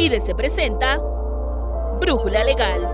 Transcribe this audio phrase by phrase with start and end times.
[0.00, 0.96] IDC presenta
[2.00, 2.88] Brújula Legal.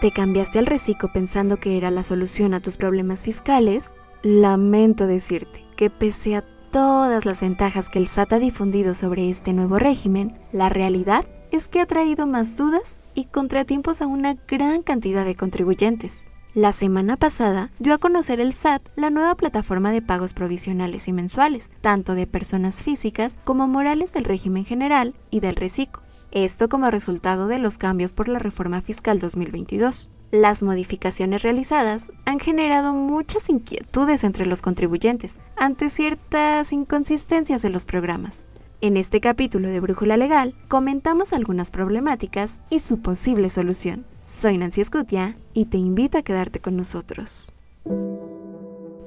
[0.00, 3.94] ¿Te cambiaste al reciclo pensando que era la solución a tus problemas fiscales?
[4.24, 6.42] Lamento decirte que pese a
[6.72, 11.68] todas las ventajas que el SAT ha difundido sobre este nuevo régimen, la realidad es
[11.68, 16.30] que ha traído más dudas y contratiempos a una gran cantidad de contribuyentes.
[16.56, 21.12] La semana pasada dio a conocer el SAT la nueva plataforma de pagos provisionales y
[21.12, 26.00] mensuales, tanto de personas físicas como morales del régimen general y del reciclo.
[26.30, 30.08] Esto como resultado de los cambios por la reforma fiscal 2022.
[30.30, 37.84] Las modificaciones realizadas han generado muchas inquietudes entre los contribuyentes ante ciertas inconsistencias de los
[37.84, 38.48] programas.
[38.82, 44.04] En este capítulo de Brújula Legal comentamos algunas problemáticas y su posible solución.
[44.22, 47.52] Soy Nancy Escutia y te invito a quedarte con nosotros.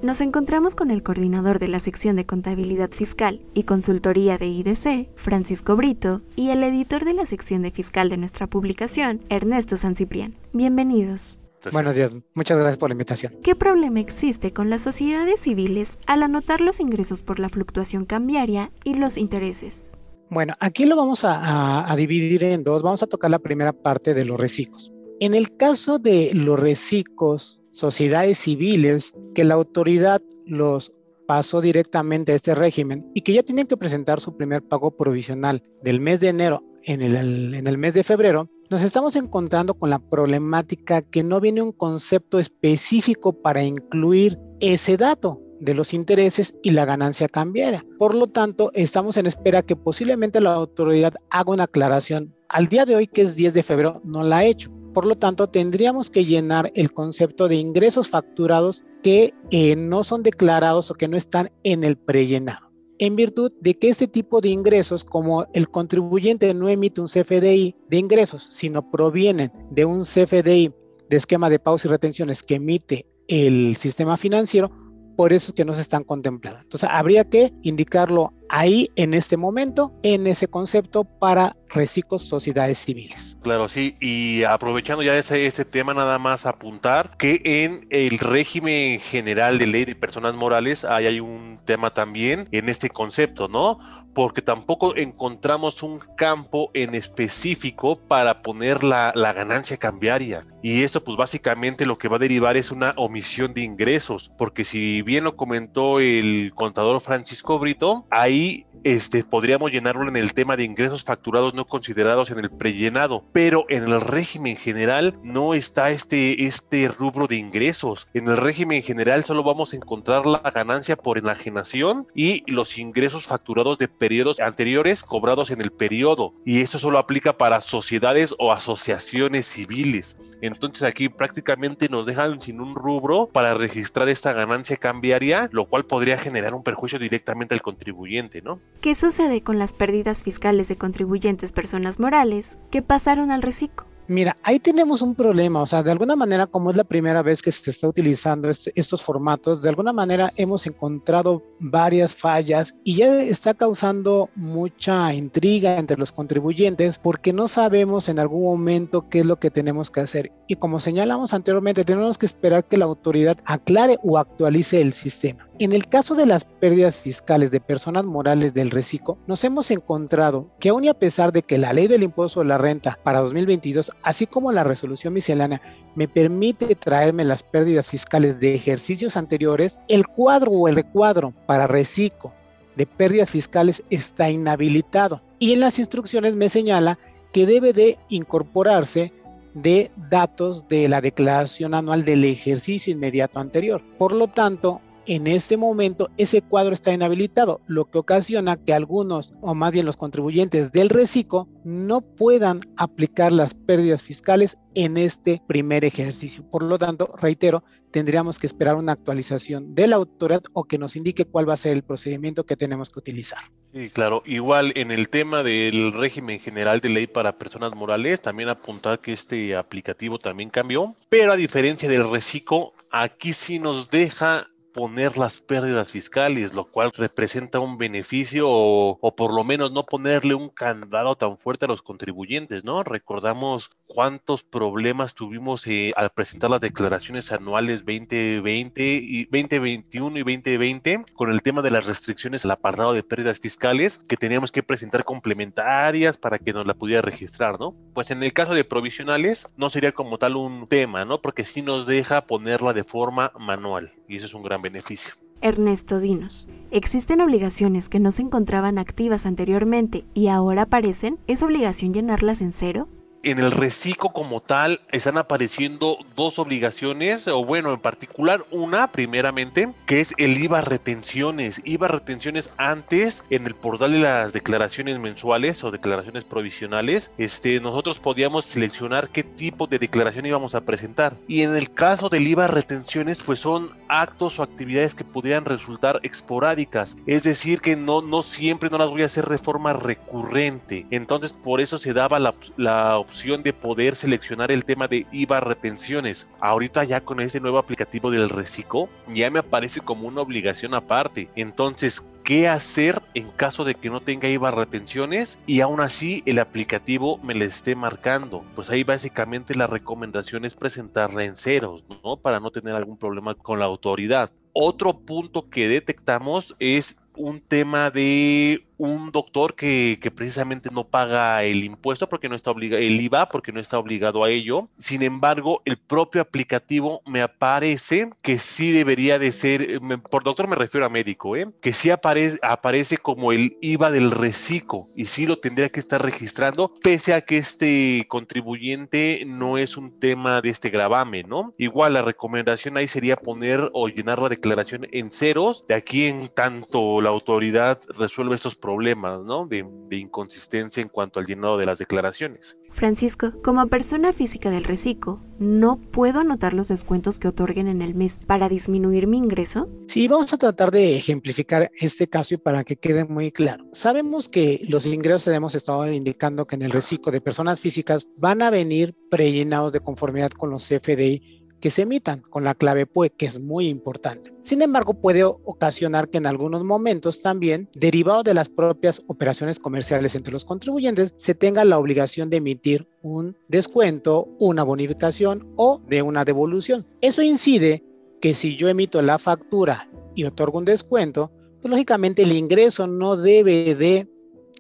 [0.01, 5.09] Nos encontramos con el coordinador de la sección de contabilidad fiscal y consultoría de IDC,
[5.15, 9.95] Francisco Brito, y el editor de la sección de fiscal de nuestra publicación, Ernesto San
[9.95, 10.35] Ciprián.
[10.51, 11.39] Bienvenidos.
[11.71, 13.35] Buenos días, muchas gracias por la invitación.
[13.43, 18.71] ¿Qué problema existe con las sociedades civiles al anotar los ingresos por la fluctuación cambiaria
[18.84, 19.98] y los intereses?
[20.29, 22.84] Bueno, aquí lo vamos a, dividir en dos.
[22.84, 24.91] Vamos a tocar la primera parte de los reciclos.
[25.20, 30.94] En el caso de los reciclos, sociedades civiles, que la autoridad los
[31.27, 35.63] pasó directamente a este régimen y que ya tienen que presentar su primer pago provisional
[35.84, 39.89] del mes de enero en el, en el mes de febrero, nos estamos encontrando con
[39.89, 46.55] la problemática que no viene un concepto específico para incluir ese dato de los intereses
[46.61, 47.84] y la ganancia cambiaria.
[47.98, 52.34] Por lo tanto, estamos en espera que posiblemente la autoridad haga una aclaración.
[52.48, 54.71] Al día de hoy, que es 10 de febrero, no la ha hecho.
[54.93, 60.23] Por lo tanto, tendríamos que llenar el concepto de ingresos facturados que eh, no son
[60.23, 62.68] declarados o que no están en el prellenado
[62.99, 67.75] en virtud de que este tipo de ingresos, como el contribuyente no emite un CFDI
[67.89, 70.73] de ingresos, sino provienen de un CFDI
[71.09, 74.69] de esquema de pagos y retenciones que emite el sistema financiero,
[75.15, 76.59] por eso es que no se están contemplando.
[76.61, 83.37] Entonces, habría que indicarlo ahí en este momento, en ese concepto para reciclos sociedades civiles.
[83.43, 88.99] Claro, sí, y aprovechando ya ese, ese tema, nada más apuntar que en el régimen
[88.99, 93.79] general de ley de personas morales hay, hay un tema también en este concepto, ¿no?
[94.13, 100.45] porque tampoco encontramos un campo en específico para poner la, la, ganancia cambiaria.
[100.61, 104.65] Y esto pues básicamente lo que va a derivar es una omisión de ingresos, porque
[104.65, 110.34] si bien lo comentó el contador Francisco Brito, ahí ahí este, podríamos llenarlo en el
[110.34, 115.53] tema de ingresos facturados no considerados en el prellenado, pero en el régimen general no
[115.53, 118.07] está este, este rubro de ingresos.
[118.13, 123.25] En el régimen general solo vamos a encontrar la ganancia por enajenación y los ingresos
[123.25, 126.34] facturados de periodos anteriores cobrados en el periodo.
[126.45, 130.18] Y esto solo aplica para sociedades o asociaciones civiles.
[130.41, 135.85] Entonces aquí prácticamente nos dejan sin un rubro para registrar esta ganancia cambiaria, lo cual
[135.85, 138.59] podría generar un perjuicio directamente al contribuyente, ¿no?
[138.81, 143.88] ¿Qué sucede con las pérdidas fiscales de contribuyentes personas morales que pasaron al reciclo?
[144.09, 147.43] Mira, ahí tenemos un problema, o sea, de alguna manera, como es la primera vez
[147.43, 153.21] que se está utilizando estos formatos, de alguna manera hemos encontrado varias fallas y ya
[153.21, 159.27] está causando mucha intriga entre los contribuyentes porque no sabemos en algún momento qué es
[159.27, 160.31] lo que tenemos que hacer.
[160.47, 165.47] Y como señalamos anteriormente, tenemos que esperar que la autoridad aclare o actualice el sistema.
[165.59, 170.49] En el caso de las pérdidas fiscales de personas morales del reciclo, nos hemos encontrado
[170.57, 173.19] que aun y a pesar de que la ley del impuesto de la renta para
[173.19, 175.61] 2022, así como la resolución miscelánea,
[175.95, 181.67] me permite traerme las pérdidas fiscales de ejercicios anteriores, el cuadro o el recuadro para
[181.67, 182.33] reciclo
[182.75, 185.21] de pérdidas fiscales está inhabilitado.
[185.38, 186.97] Y en las instrucciones me señala
[187.33, 189.13] que debe de incorporarse
[189.53, 193.81] de datos de la declaración anual del ejercicio inmediato anterior.
[193.97, 199.33] Por lo tanto, en este momento ese cuadro está inhabilitado, lo que ocasiona que algunos,
[199.41, 205.41] o más bien los contribuyentes del reciclo, no puedan aplicar las pérdidas fiscales en este
[205.47, 206.47] primer ejercicio.
[206.51, 210.95] Por lo tanto, reitero, tendríamos que esperar una actualización de la autoridad o que nos
[210.95, 213.39] indique cuál va a ser el procedimiento que tenemos que utilizar.
[213.73, 214.21] Sí, claro.
[214.27, 219.13] Igual en el tema del régimen general de ley para personas morales, también apuntar que
[219.13, 225.42] este aplicativo también cambió, pero a diferencia del reciclo, aquí sí nos deja poner las
[225.42, 231.16] pérdidas fiscales, lo cual representa un beneficio o, por lo menos no ponerle un candado
[231.16, 232.83] tan fuerte a los contribuyentes, ¿no?
[232.83, 241.06] Recordamos cuántos problemas tuvimos eh, al presentar las declaraciones anuales 2020 y 2021 y 2020
[241.13, 245.04] con el tema de las restricciones al apartado de pérdidas fiscales que teníamos que presentar
[245.04, 247.75] complementarias para que nos la pudiera registrar, ¿no?
[247.94, 251.22] Pues en el caso de provisionales no sería como tal un tema, ¿no?
[251.22, 255.13] Porque sí nos deja ponerla de forma manual y eso es un gran beneficio.
[255.39, 256.50] Ernesto Dinos.
[256.71, 261.19] ¿Existen obligaciones que no se encontraban activas anteriormente y ahora aparecen?
[261.27, 262.89] ¿Es obligación llenarlas en cero?
[263.24, 269.74] En el reciclo como tal están apareciendo dos obligaciones, o bueno, en particular una, primeramente,
[269.86, 271.62] que es el IVA retenciones.
[271.66, 278.00] IVA retenciones antes, en el portal de las declaraciones mensuales o declaraciones provisionales, este, nosotros
[278.00, 281.15] podíamos seleccionar qué tipo de declaración íbamos a presentar.
[281.27, 286.00] Y en el caso del IVA retenciones, pues son actos o actividades que pudieran resultar
[286.04, 286.95] esporádicas.
[287.06, 290.86] Es decir, que no, no siempre no las voy a hacer de forma recurrente.
[290.92, 295.39] Entonces, por eso se daba la, la opción de poder seleccionar el tema de IVA
[295.39, 296.29] retenciones.
[296.39, 301.27] Ahorita ya con ese nuevo aplicativo del Reciclo ya me aparece como una obligación aparte.
[301.35, 306.39] Entonces, ¿qué hacer en caso de que no tenga IVA retenciones y aún así el
[306.39, 308.45] aplicativo me le esté marcando?
[308.56, 312.17] Pues ahí básicamente la recomendación es presentarla en ceros, ¿no?
[312.17, 314.31] Para no tener algún problema con la autoridad.
[314.53, 321.63] Otro punto que detectamos es un tema de un doctor que, precisamente no paga el
[321.63, 324.69] impuesto porque no está obligado, el IVA porque no está obligado a ello.
[324.79, 329.79] Sin embargo, el propio aplicativo me aparece que sí debería de ser,
[330.09, 331.47] por doctor me refiero a médico, ¿eh?
[331.61, 336.01] que sí aparece, aparece como el IVA del reciclo y sí lo tendría que estar
[336.01, 341.53] registrando, pese a que este contribuyente no es un tema de este gravamen, ¿no?
[341.57, 346.29] Igual la recomendación ahí sería poner o llenar la declaración en ceros, de aquí en
[346.29, 349.48] tanto la autoridad resuelve estos problemas problemas ¿no?
[349.48, 352.56] de, de inconsistencia en cuanto al llenado de las declaraciones.
[352.69, 357.95] Francisco, como persona física del reciclo, ¿no puedo anotar los descuentos que otorguen en el
[357.95, 359.68] mes para disminuir mi ingreso?
[359.88, 363.66] Sí, vamos a tratar de ejemplificar este caso y para que quede muy claro.
[363.74, 368.44] Sabemos que los ingresos hemos estado indicando que en el reciclo de personas físicas van
[368.44, 373.09] a venir prellenados de conformidad con los CFDI que se emitan con la clave PUE,
[373.09, 374.33] que es muy importante.
[374.44, 380.15] Sin embargo, puede ocasionar que en algunos momentos también, derivado de las propias operaciones comerciales
[380.15, 386.01] entre los contribuyentes, se tenga la obligación de emitir un descuento, una bonificación o de
[386.01, 386.88] una devolución.
[387.01, 387.83] Eso incide
[388.21, 391.31] que si yo emito la factura y otorgo un descuento,
[391.62, 394.07] pues lógicamente el ingreso no debe de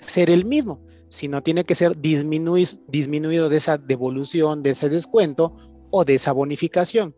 [0.05, 5.55] ser el mismo, sino tiene que ser disminuido de esa devolución, de ese descuento
[5.91, 7.15] o de esa bonificación.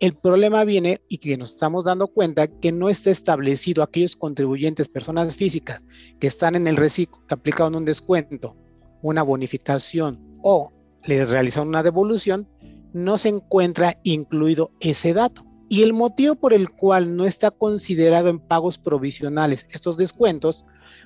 [0.00, 4.88] El problema viene y que nos estamos dando cuenta que no está establecido aquellos contribuyentes,
[4.88, 5.86] personas físicas
[6.18, 8.56] que están en el reciclo, que aplicaron un descuento,
[9.02, 10.72] una bonificación o
[11.04, 12.48] les realizaron una devolución,
[12.94, 15.44] no se encuentra incluido ese dato.
[15.68, 20.64] Y el motivo por el cual no está considerado en pagos provisionales estos descuentos,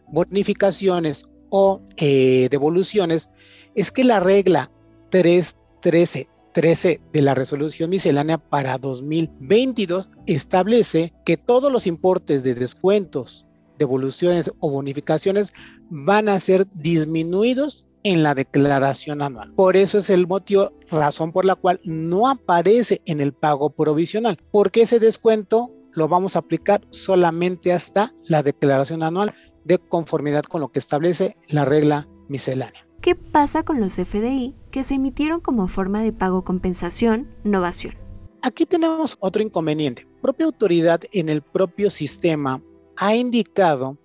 [0.08, 3.28] bonificaciones o eh, devoluciones
[3.74, 4.70] es que la regla
[5.10, 13.44] 313 13 de la resolución miscelánea para 2022 establece que todos los importes de descuentos,
[13.76, 15.52] devoluciones o bonificaciones
[15.90, 19.52] van a ser disminuidos en la declaración anual.
[19.54, 24.38] Por eso es el motivo, razón por la cual no aparece en el pago provisional,
[24.52, 29.34] porque ese descuento lo vamos a aplicar solamente hasta la declaración anual
[29.64, 32.86] de conformidad con lo que establece la regla miscelánea.
[33.04, 37.96] ¿Qué pasa con los FDI que se emitieron como forma de pago compensación, novación?
[38.40, 40.08] Aquí tenemos otro inconveniente.
[40.22, 42.62] Propia autoridad en el propio sistema
[42.96, 43.98] ha indicado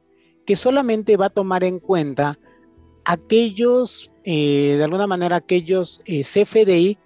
[0.46, 2.38] que solamente va a tomar en cuenta
[3.06, 6.98] aquellos, eh, de alguna manera, aquellos eh, CFDI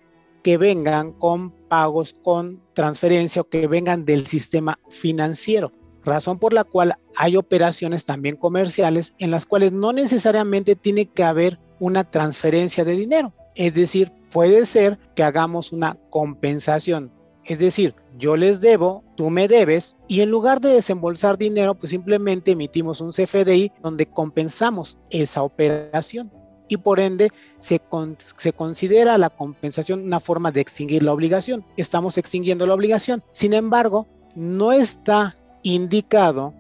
[0.42, 5.72] que vengan con pagos con transferencia o que vengan del sistema financiero
[6.06, 11.24] razón por la cual hay operaciones también comerciales en las cuales no necesariamente tiene que
[11.24, 13.34] haber una transferencia de dinero.
[13.56, 17.12] Es decir, puede ser que hagamos una compensación.
[17.44, 21.90] Es decir, yo les debo, tú me debes, y en lugar de desembolsar dinero, pues
[21.90, 26.32] simplemente emitimos un CFDI donde compensamos esa operación.
[26.70, 27.82] Y por ende se,
[28.38, 31.66] se considera la compensación una forma de extinguir la obligación.
[31.76, 33.22] Estamos extinguiendo la obligación.
[33.34, 36.54] Sin embargo, no está indicado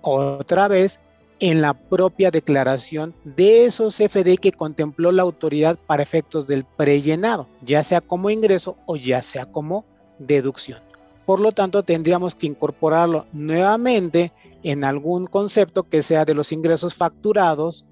[0.00, 1.00] otra vez
[1.40, 7.48] en la propia declaración de esos CFD que contempló la autoridad para efectos del prellenado,
[7.62, 9.84] ya sea como ingreso o ya sea como
[10.18, 10.80] deducción.
[11.26, 14.32] por lo tanto tendríamos que incorporarlo nuevamente
[14.64, 17.84] en algún concepto que sea de los ingresos facturados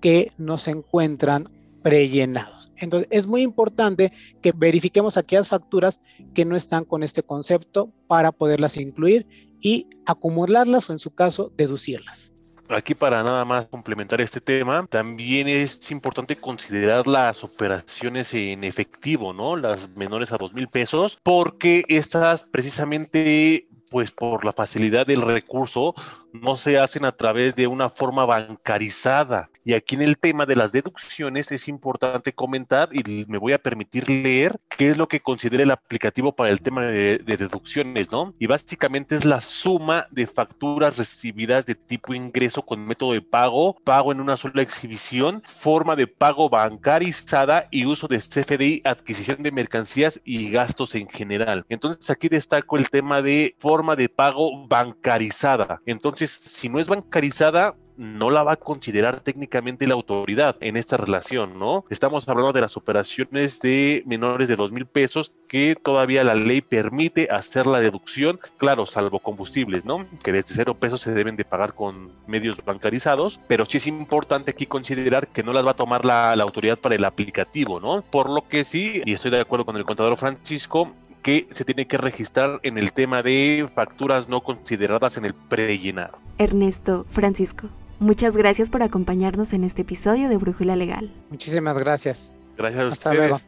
[0.00, 1.44] que no se encuentran
[1.82, 2.72] prellenados.
[2.78, 6.00] Entonces, es muy importante que verifiquemos aquellas facturas
[6.34, 9.26] que no están con este concepto para poderlas incluir
[9.60, 12.32] y acumularlas o en su caso deducirlas.
[12.68, 19.32] Aquí para nada más complementar este tema, también es importante considerar las operaciones en efectivo,
[19.32, 19.56] ¿no?
[19.56, 25.94] Las menores a dos mil pesos, porque estas precisamente pues por la facilidad del recurso,
[26.32, 29.50] no se hacen a través de una forma bancarizada.
[29.64, 33.58] Y aquí en el tema de las deducciones es importante comentar y me voy a
[33.58, 38.32] permitir leer qué es lo que considera el aplicativo para el tema de, deducciones, ¿no?
[38.38, 43.76] Y básicamente es la suma de facturas recibidas de tipo ingreso con método de pago,
[43.82, 49.50] pago en una sola exhibición, forma de pago bancarizada y uso de CFDI, adquisición de
[49.50, 51.66] mercancías y gastos en general.
[51.68, 55.80] Entonces aquí destaco el tema de forma de pago bancarizada.
[55.86, 60.96] Entonces, si no es bancarizada, no la va a considerar técnicamente la autoridad en esta
[60.96, 61.84] relación, ¿no?
[61.90, 66.60] Estamos hablando de las operaciones de menores de dos mil pesos que todavía la ley
[66.60, 70.06] permite hacer la deducción, claro, salvo combustibles, ¿no?
[70.22, 74.50] Que desde cero pesos se deben de pagar con medios bancarizados, pero sí es importante
[74.50, 78.02] aquí considerar que no las va a tomar la, la autoridad para el aplicativo, ¿no?
[78.02, 80.92] Por lo que sí, y estoy de acuerdo con el contador Francisco,
[81.26, 86.16] que se tiene que registrar en el tema de facturas no consideradas en el prellenado.
[86.38, 87.68] Ernesto Francisco.
[87.98, 91.12] Muchas gracias por acompañarnos en este episodio de Brújula Legal.
[91.30, 92.32] Muchísimas gracias.
[92.56, 93.40] Gracias a Hasta Luego.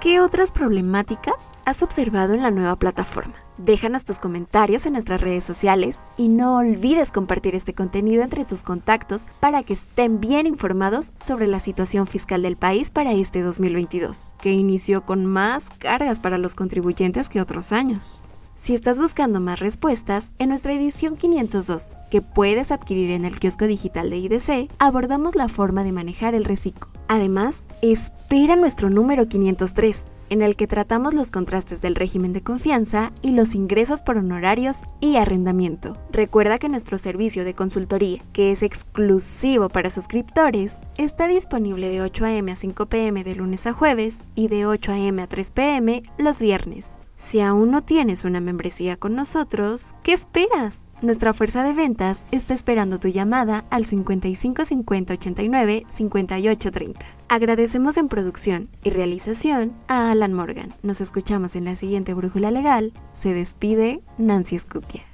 [0.00, 3.34] ¿Qué otras problemáticas has observado en la nueva plataforma?
[3.64, 8.64] Déjanos tus comentarios en nuestras redes sociales y no olvides compartir este contenido entre tus
[8.64, 14.34] contactos para que estén bien informados sobre la situación fiscal del país para este 2022,
[14.40, 18.28] que inició con más cargas para los contribuyentes que otros años.
[18.56, 23.66] Si estás buscando más respuestas, en nuestra edición 502, que puedes adquirir en el kiosco
[23.66, 26.88] digital de IDC, abordamos la forma de manejar el reciclo.
[27.08, 33.12] Además, espera nuestro número 503, en el que tratamos los contrastes del régimen de confianza
[33.20, 35.98] y los ingresos por honorarios y arrendamiento.
[36.10, 42.24] Recuerda que nuestro servicio de consultoría, que es exclusivo para suscriptores, está disponible de 8
[42.24, 42.50] a.m.
[42.50, 43.22] a 5 p.m.
[43.24, 45.20] de lunes a jueves y de 8 a.m.
[45.20, 46.02] a 3 p.m.
[46.16, 46.96] los viernes.
[47.22, 50.86] Si aún no tienes una membresía con nosotros, ¿qué esperas?
[51.02, 57.06] Nuestra fuerza de ventas está esperando tu llamada al 55 50 89 58 30.
[57.28, 60.74] Agradecemos en producción y realización a Alan Morgan.
[60.82, 62.92] Nos escuchamos en la siguiente Brújula Legal.
[63.12, 65.04] Se despide Nancy Scutia.